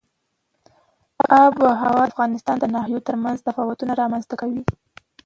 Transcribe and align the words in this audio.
آب 1.41 1.53
وهوا 1.63 1.91
د 1.99 2.05
افغانستان 2.09 2.55
د 2.59 2.65
ناحیو 2.75 3.05
ترمنځ 3.07 3.37
تفاوتونه 3.47 3.91
رامنځ 4.01 4.23
ته 4.29 4.35
کوي. 4.41 4.61